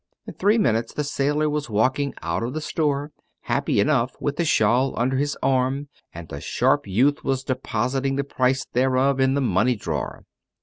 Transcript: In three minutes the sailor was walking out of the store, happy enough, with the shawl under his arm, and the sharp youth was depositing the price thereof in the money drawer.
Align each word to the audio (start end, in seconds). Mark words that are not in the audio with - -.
In 0.25 0.33
three 0.33 0.57
minutes 0.57 0.95
the 0.95 1.03
sailor 1.03 1.47
was 1.47 1.69
walking 1.69 2.15
out 2.23 2.41
of 2.41 2.55
the 2.55 2.59
store, 2.61 3.11
happy 3.41 3.79
enough, 3.79 4.15
with 4.19 4.37
the 4.37 4.45
shawl 4.45 4.95
under 4.97 5.17
his 5.17 5.37
arm, 5.43 5.89
and 6.11 6.27
the 6.27 6.41
sharp 6.41 6.87
youth 6.87 7.23
was 7.23 7.43
depositing 7.43 8.15
the 8.15 8.23
price 8.23 8.65
thereof 8.65 9.19
in 9.19 9.35
the 9.35 9.41
money 9.41 9.75
drawer. 9.75 10.25